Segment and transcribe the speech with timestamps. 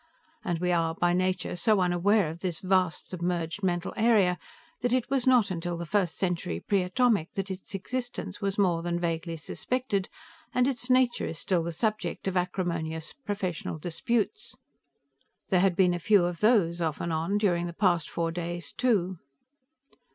[0.43, 4.39] And we are by nature so unaware of this vast submerged mental area
[4.79, 8.81] that it was not until the first century Pre Atomic that its existence was more
[8.81, 10.09] than vaguely suspected,
[10.55, 14.55] and its nature is still the subject of acrimonious professional disputes."
[15.49, 18.73] There had been a few of those, off and on, during the past four days,
[18.73, 19.19] too.